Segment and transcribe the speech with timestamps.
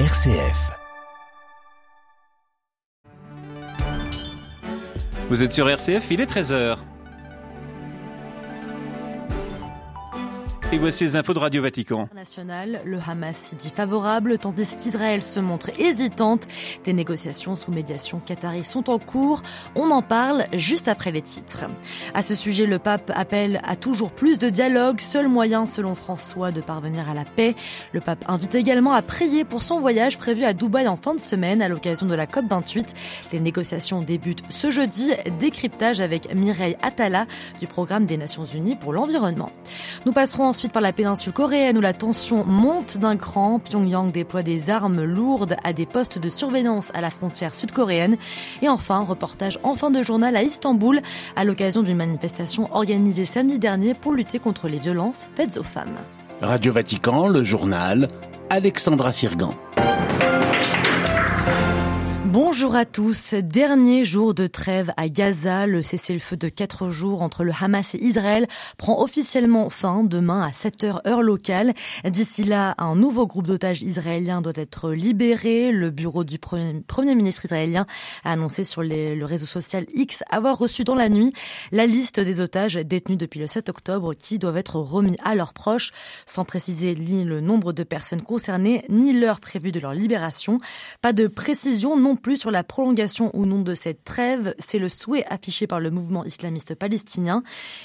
[0.00, 0.72] RCF.
[5.30, 6.78] Vous êtes sur RCF, il est 13h.
[10.72, 12.08] Et voici les infos de Radio Vatican.
[12.14, 16.48] National, le Hamas s'y dit favorable, tandis qu'Israël se montre hésitante.
[16.84, 19.42] Des négociations sous médiation qatari sont en cours.
[19.76, 21.66] On en parle juste après les titres.
[22.14, 26.50] À ce sujet, le pape appelle à toujours plus de dialogue, seul moyen, selon François,
[26.50, 27.54] de parvenir à la paix.
[27.92, 31.20] Le pape invite également à prier pour son voyage prévu à Dubaï en fin de
[31.20, 32.86] semaine à l'occasion de la COP28.
[33.32, 35.12] Les négociations débutent ce jeudi.
[35.38, 37.26] Décryptage avec Mireille Atala
[37.60, 39.52] du programme des Nations Unies pour l'environnement.
[40.06, 43.58] Nous passerons ensuite par la péninsule coréenne où la tension monte d'un cran.
[43.58, 48.16] Pyongyang déploie des armes lourdes à des postes de surveillance à la frontière sud-coréenne.
[48.62, 51.00] Et enfin, reportage en fin de journal à Istanbul
[51.34, 55.96] à l'occasion d'une manifestation organisée samedi dernier pour lutter contre les violences faites aux femmes.
[56.40, 58.06] Radio Vatican, le journal,
[58.48, 59.56] Alexandra Sirgan.
[62.34, 63.32] Bonjour à tous.
[63.34, 65.68] Dernier jour de trêve à Gaza.
[65.68, 70.52] Le cessez-le-feu de quatre jours entre le Hamas et Israël prend officiellement fin demain à
[70.52, 71.74] 7 heures heure locale.
[72.04, 75.70] D'ici là, un nouveau groupe d'otages israéliens doit être libéré.
[75.70, 77.86] Le bureau du premier, ministre israélien
[78.24, 81.32] a annoncé sur le réseau social X avoir reçu dans la nuit
[81.70, 85.52] la liste des otages détenus depuis le 7 octobre qui doivent être remis à leurs
[85.52, 85.92] proches,
[86.26, 90.58] sans préciser ni le nombre de personnes concernées ni l'heure prévue de leur libération.
[91.00, 94.54] Pas de précision non plus sur la prolongation ou non de cette trêve.
[94.58, 97.42] C'est le souhait affiché par le mouvement islamiste palestinien.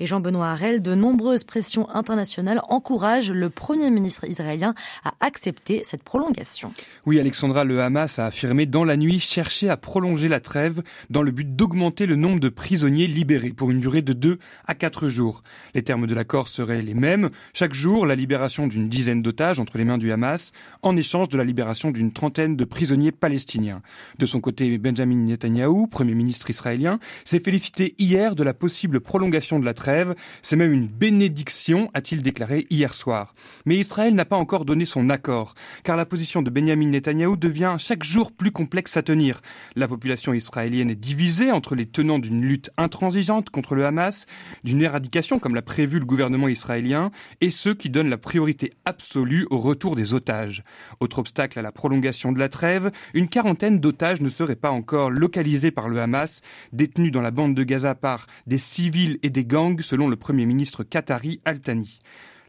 [0.00, 6.02] Et Jean-Benoît Harel, de nombreuses pressions internationales encouragent le Premier ministre israélien à accepter cette
[6.02, 6.72] prolongation.
[7.04, 11.22] Oui, Alexandra, le Hamas a affirmé dans la nuit chercher à prolonger la trêve dans
[11.22, 15.10] le but d'augmenter le nombre de prisonniers libérés pour une durée de 2 à 4
[15.10, 15.42] jours.
[15.74, 17.28] Les termes de l'accord seraient les mêmes.
[17.52, 21.36] Chaque jour, la libération d'une dizaine d'otages entre les mains du Hamas en échange de
[21.36, 23.82] la libération d'une trentaine de prisonniers palestiniens.
[24.22, 29.58] De son côté, Benjamin Netanyahu, Premier ministre israélien, s'est félicité hier de la possible prolongation
[29.58, 30.14] de la trêve.
[30.42, 33.34] C'est même une bénédiction, a-t-il déclaré hier soir.
[33.66, 37.74] Mais Israël n'a pas encore donné son accord, car la position de Benjamin Netanyahu devient
[37.80, 39.40] chaque jour plus complexe à tenir.
[39.74, 44.26] La population israélienne est divisée entre les tenants d'une lutte intransigeante contre le Hamas,
[44.62, 47.10] d'une éradication comme l'a prévu le gouvernement israélien,
[47.40, 50.62] et ceux qui donnent la priorité absolue au retour des otages.
[51.00, 55.10] Autre obstacle à la prolongation de la trêve, une quarantaine d'otages ne serait pas encore
[55.10, 56.42] localisé par le Hamas,
[56.72, 60.46] détenu dans la bande de Gaza par des civils et des gangs, selon le Premier
[60.46, 61.98] ministre qatari Al-Thani.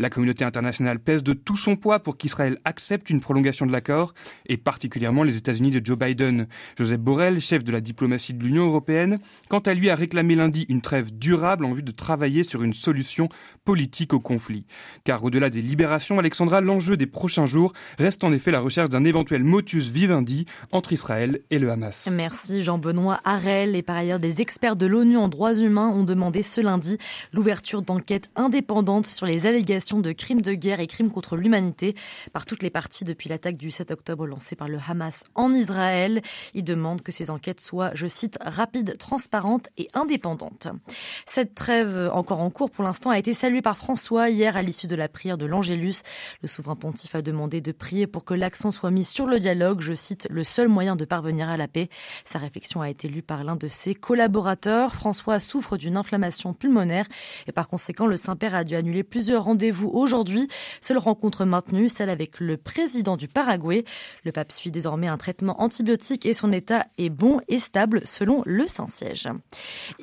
[0.00, 4.14] La communauté internationale pèse de tout son poids pour qu'Israël accepte une prolongation de l'accord,
[4.46, 6.46] et particulièrement les États-Unis de Joe Biden.
[6.78, 9.18] Joseph Borrell, chef de la diplomatie de l'Union européenne,
[9.50, 12.72] quant à lui a réclamé lundi une trêve durable en vue de travailler sur une
[12.72, 13.28] solution
[13.66, 14.64] politique au conflit.
[15.04, 19.04] Car au-delà des libérations, Alexandra, l'enjeu des prochains jours reste en effet la recherche d'un
[19.04, 22.08] éventuel motus vivendi entre Israël et le Hamas.
[22.10, 23.76] Merci Jean-Benoît Harel.
[23.76, 26.96] Et par ailleurs, des experts de l'ONU en droits humains ont demandé ce lundi
[27.34, 31.96] l'ouverture d'enquêtes indépendantes sur les allégations de crimes de guerre et crimes contre l'humanité
[32.32, 36.22] par toutes les parties depuis l'attaque du 7 octobre lancée par le Hamas en Israël.
[36.54, 40.68] Il demande que ces enquêtes soient, je cite, rapides, transparentes et indépendantes.
[41.26, 44.86] Cette trêve encore en cours pour l'instant a été saluée par François hier à l'issue
[44.86, 46.02] de la prière de l'Angélus.
[46.42, 49.80] Le souverain pontife a demandé de prier pour que l'accent soit mis sur le dialogue,
[49.80, 51.88] je cite, le seul moyen de parvenir à la paix.
[52.24, 54.94] Sa réflexion a été lue par l'un de ses collaborateurs.
[54.94, 57.06] François souffre d'une inflammation pulmonaire
[57.46, 60.48] et par conséquent le Saint-Père a dû annuler plusieurs rendez-vous aujourd'hui.
[60.80, 63.84] Seule rencontre maintenue, celle avec le président du Paraguay.
[64.24, 68.42] Le pape suit désormais un traitement antibiotique et son état est bon et stable selon
[68.46, 69.28] le Saint-Siège.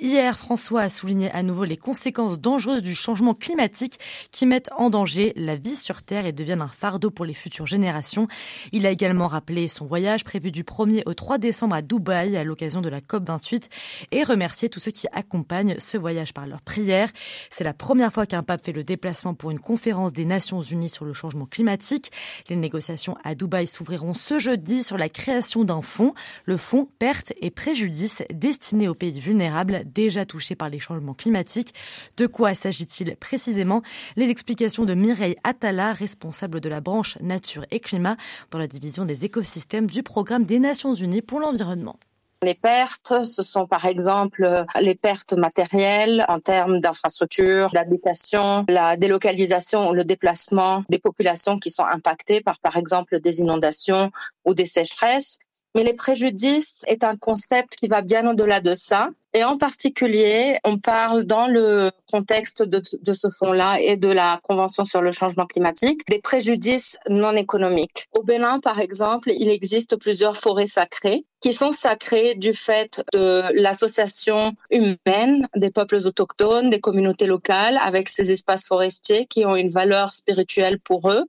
[0.00, 3.98] Hier, François a souligné à nouveau les conséquences dangereuses du changement climatique
[4.30, 7.66] qui mettent en danger la vie sur Terre et deviennent un fardeau pour les futures
[7.66, 8.28] générations.
[8.72, 12.44] Il a également rappelé son voyage prévu du 1er au 3 décembre à Dubaï à
[12.44, 13.64] l'occasion de la COP28
[14.12, 17.10] et remercié tous ceux qui accompagnent ce voyage par leur prière.
[17.50, 20.90] C'est la première fois qu'un pape fait le déplacement pour une conférence des Nations Unies
[20.90, 22.12] sur le changement climatique.
[22.48, 26.14] Les négociations à Dubaï s'ouvriront ce jeudi sur la création d'un fonds,
[26.44, 31.74] le fonds pertes et préjudices destiné aux pays vulnérables déjà touchés par les changements climatiques.
[32.16, 33.82] De quoi s'agit-il précisément?
[34.16, 38.16] Les explications de Mireille Attala, responsable de la branche nature et climat
[38.50, 41.98] dans la division des écosystèmes du programme des Nations Unies pour l'environnement.
[42.44, 49.88] Les pertes, ce sont par exemple les pertes matérielles en termes d'infrastructures, d'habitation, la délocalisation
[49.88, 54.10] ou le déplacement des populations qui sont impactées par par exemple des inondations
[54.44, 55.38] ou des sécheresses.
[55.74, 59.10] Mais les préjudices est un concept qui va bien au-delà de ça.
[59.36, 64.84] Et en particulier, on parle dans le contexte de, ce fonds-là et de la Convention
[64.84, 68.06] sur le changement climatique des préjudices non économiques.
[68.12, 73.42] Au Bénin, par exemple, il existe plusieurs forêts sacrées qui sont sacrées du fait de
[73.60, 79.68] l'association humaine des peuples autochtones, des communautés locales, avec ces espaces forestiers qui ont une
[79.68, 81.24] valeur spirituelle pour eux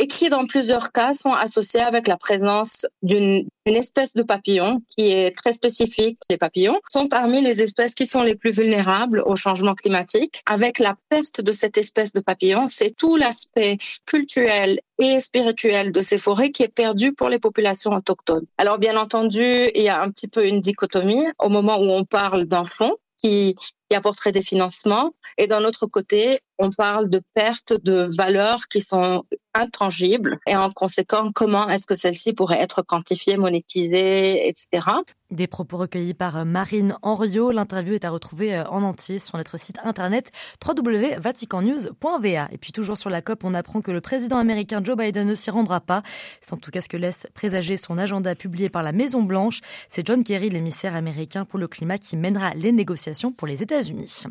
[0.00, 5.12] et qui, dans plusieurs cas, sont associés avec la présence d'une espèce de papillon qui
[5.12, 6.18] est très spécifique.
[6.30, 10.42] Les papillons sont parmi les espèces qui sont les plus vulnérables au changement climatique.
[10.46, 13.76] Avec la perte de cette espèce de papillon, c'est tout l'aspect
[14.06, 18.46] culturel et spirituel de ces forêts qui est perdu pour les populations autochtones.
[18.56, 19.44] Alors, bien entendu,
[19.74, 22.96] il y a un petit peu une dichotomie au moment où on parle d'un fonds
[23.20, 23.56] qui,
[23.88, 25.12] qui apporterait des financements.
[25.38, 29.24] Et d'un autre côté, on parle de perte de valeurs qui sont
[29.54, 34.86] intangibles et en conséquent, comment est-ce que celles-ci pourraient être quantifiées, monétisées, etc.
[35.30, 37.52] Des propos recueillis par Marine Henriot.
[37.52, 40.32] L'interview est à retrouver euh, en entier sur notre site internet
[40.66, 42.48] www.vaticannews.va.
[42.50, 45.36] Et puis toujours sur la COP, on apprend que le président américain Joe Biden ne
[45.36, 46.02] s'y rendra pas.
[46.40, 49.60] C'est en tout cas ce que laisse présager son agenda publié par la Maison Blanche.
[49.88, 54.24] C'est John Kerry, l'émissaire américain pour le climat, qui mènera les négociations pour les États-Unis.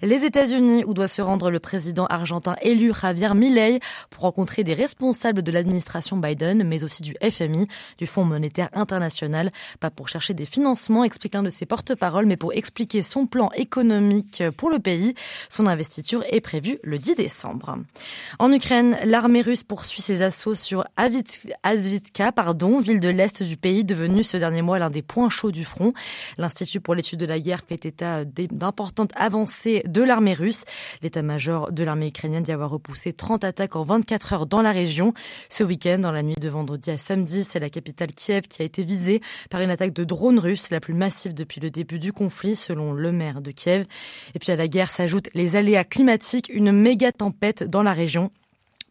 [0.00, 4.72] Les États-Unis, où doit se rendre le président argentin élu Javier Milei pour rencontrer des
[4.72, 7.68] responsables de l'administration Biden, mais aussi du FMI,
[7.98, 12.36] du Fonds monétaire international, pas pour chercher des financements, explique l'un de ses porte-paroles, mais
[12.36, 15.14] pour expliquer son plan économique pour le pays.
[15.48, 17.76] Son investiture est prévue le 10 décembre.
[18.38, 23.84] En Ukraine, l'armée russe poursuit ses assauts sur Avdiivka, pardon, ville de l'Est du pays,
[23.84, 25.92] devenue ce dernier mois l'un des points chauds du front.
[26.38, 30.62] L'Institut pour l'étude de la guerre fait état d'importantes avancées de l'armée russe.
[31.02, 35.14] L'état-major de l'armée ukrainienne dit avoir repoussé 30 attaques en 24 heures dans la région.
[35.50, 38.64] Ce week-end, dans la nuit de vendredi à samedi, c'est la capitale Kiev qui a
[38.64, 39.20] été visée
[39.50, 40.04] par une attaque de
[40.36, 43.86] russe, la plus massive depuis le début du conflit, selon le maire de Kiev.
[44.34, 48.30] Et puis à la guerre s'ajoutent les aléas climatiques, une méga tempête dans la région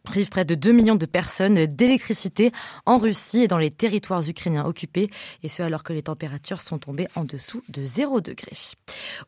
[0.08, 2.50] prive près de 2 millions de personnes d'électricité
[2.86, 5.10] en Russie et dans les territoires ukrainiens occupés,
[5.42, 8.52] et ce alors que les températures sont tombées en dessous de 0 degré.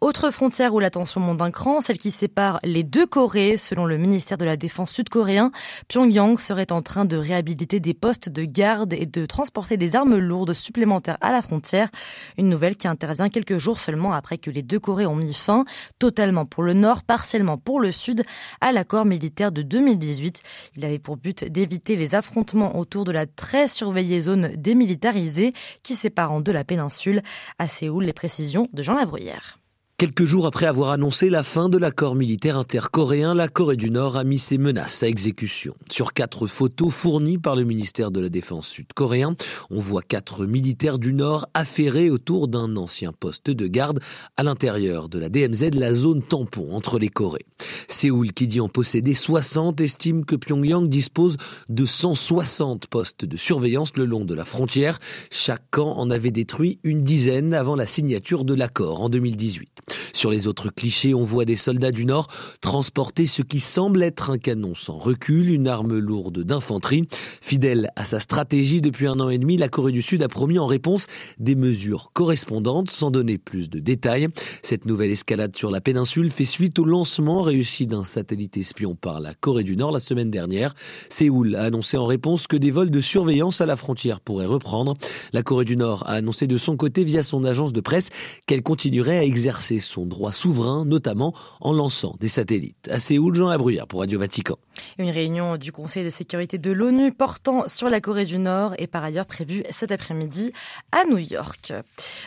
[0.00, 3.58] Autre frontière où la tension monte d'un cran, celle qui sépare les deux Corées.
[3.58, 5.52] Selon le ministère de la Défense sud-coréen,
[5.88, 10.16] Pyongyang serait en train de réhabiliter des postes de garde et de transporter des armes
[10.16, 11.90] lourdes supplémentaires à la frontière.
[12.38, 15.66] Une nouvelle qui intervient quelques jours seulement après que les deux Corées ont mis fin,
[15.98, 18.22] totalement pour le nord, partiellement pour le sud,
[18.62, 20.40] à l'accord militaire de 2018.
[20.76, 25.52] Il avait pour but d'éviter les affrontements autour de la très surveillée zone démilitarisée
[25.82, 27.22] qui sépare de la péninsule.
[27.58, 29.59] À Séoul, les précisions de Jean Labruyère.
[30.00, 34.16] Quelques jours après avoir annoncé la fin de l'accord militaire intercoréen, la Corée du Nord
[34.16, 35.74] a mis ses menaces à exécution.
[35.90, 39.36] Sur quatre photos fournies par le ministère de la Défense sud-coréen,
[39.68, 44.00] on voit quatre militaires du Nord affairés autour d'un ancien poste de garde
[44.38, 47.44] à l'intérieur de la DMZ, la zone tampon entre les Corées.
[47.86, 51.36] Séoul, qui dit en posséder 60, estime que Pyongyang dispose
[51.68, 54.98] de 160 postes de surveillance le long de la frontière.
[55.30, 59.89] Chaque camp en avait détruit une dizaine avant la signature de l'accord en 2018.
[60.20, 62.28] Sur les autres clichés, on voit des soldats du Nord
[62.60, 67.04] transporter ce qui semble être un canon sans recul, une arme lourde d'infanterie.
[67.40, 70.58] Fidèle à sa stratégie depuis un an et demi, la Corée du Sud a promis
[70.58, 71.06] en réponse
[71.38, 74.28] des mesures correspondantes sans donner plus de détails.
[74.62, 79.20] Cette nouvelle escalade sur la péninsule fait suite au lancement réussi d'un satellite espion par
[79.20, 80.74] la Corée du Nord la semaine dernière.
[81.08, 84.92] Séoul a annoncé en réponse que des vols de surveillance à la frontière pourraient reprendre.
[85.32, 88.10] La Corée du Nord a annoncé de son côté via son agence de presse
[88.44, 92.88] qu'elle continuerait à exercer son droit souverain, notamment en lançant des satellites.
[92.90, 94.56] À Séoul, Jean Labruyère pour Radio Vatican.
[94.98, 98.86] Une réunion du Conseil de sécurité de l'ONU portant sur la Corée du Nord est
[98.86, 100.52] par ailleurs prévue cet après-midi
[100.92, 101.72] à New York.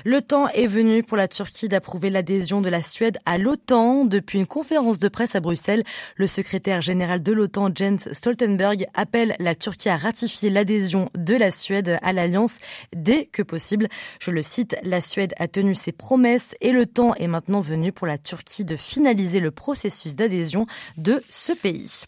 [0.05, 4.05] Le temps est venu pour la Turquie d'approuver l'adhésion de la Suède à l'OTAN.
[4.05, 5.83] Depuis une conférence de presse à Bruxelles,
[6.15, 11.51] le secrétaire général de l'OTAN, Jens Stoltenberg, appelle la Turquie à ratifier l'adhésion de la
[11.51, 12.57] Suède à l'Alliance
[12.95, 13.87] dès que possible.
[14.19, 17.73] Je le cite, la Suède a tenu ses promesses et le temps est maintenant venu
[17.92, 20.65] pour la Turquie de finaliser le processus d'adhésion
[20.98, 22.03] de ce pays.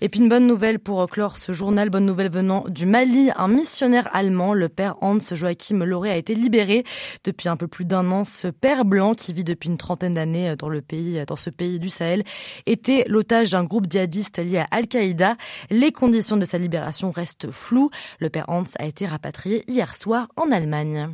[0.00, 3.30] Et puis une bonne nouvelle pour clore ce journal, bonne nouvelle venant du Mali.
[3.36, 6.84] Un missionnaire allemand, le père Hans Joachim Loré, a été libéré
[7.24, 8.24] depuis un peu plus d'un an.
[8.24, 11.78] Ce père blanc qui vit depuis une trentaine d'années dans le pays, dans ce pays
[11.78, 12.24] du Sahel,
[12.66, 15.36] était l'otage d'un groupe djihadiste lié à Al-Qaïda.
[15.70, 17.90] Les conditions de sa libération restent floues.
[18.20, 21.08] Le père Hans a été rapatrié hier soir en Allemagne.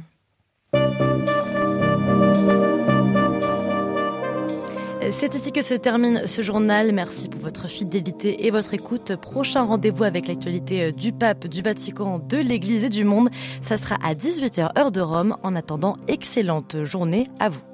[5.24, 6.92] C'est ici que se termine ce journal.
[6.92, 9.16] Merci pour votre fidélité et votre écoute.
[9.16, 13.30] Prochain rendez-vous avec l'actualité du pape, du Vatican, de l'Église et du monde.
[13.62, 15.38] Ça sera à 18h heure de Rome.
[15.42, 17.73] En attendant, excellente journée à vous.